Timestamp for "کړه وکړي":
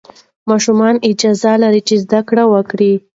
2.29-2.93